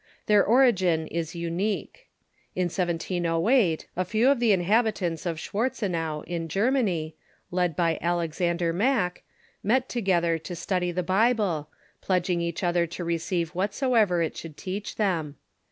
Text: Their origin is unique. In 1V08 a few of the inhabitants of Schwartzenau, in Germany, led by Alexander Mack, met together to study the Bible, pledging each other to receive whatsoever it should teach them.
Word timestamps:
Their 0.25 0.43
origin 0.43 1.05
is 1.05 1.35
unique. 1.35 2.07
In 2.55 2.69
1V08 2.69 3.85
a 3.95 4.03
few 4.03 4.31
of 4.31 4.39
the 4.39 4.51
inhabitants 4.51 5.27
of 5.27 5.39
Schwartzenau, 5.39 6.23
in 6.25 6.47
Germany, 6.47 7.13
led 7.51 7.75
by 7.75 7.99
Alexander 8.01 8.73
Mack, 8.73 9.21
met 9.61 9.87
together 9.89 10.39
to 10.39 10.55
study 10.55 10.91
the 10.91 11.03
Bible, 11.03 11.69
pledging 12.01 12.41
each 12.41 12.63
other 12.63 12.87
to 12.87 13.03
receive 13.03 13.49
whatsoever 13.53 14.23
it 14.23 14.35
should 14.35 14.57
teach 14.57 14.95
them. 14.95 15.35